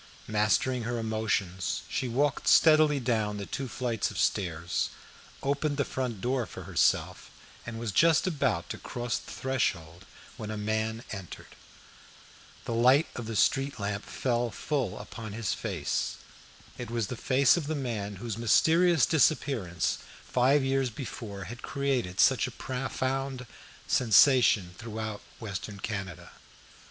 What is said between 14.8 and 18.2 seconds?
upon his face. It was the face of the man